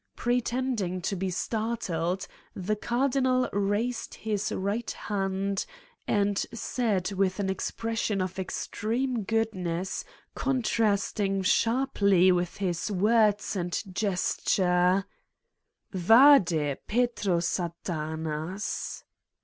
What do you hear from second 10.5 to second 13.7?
trasting sharply with his words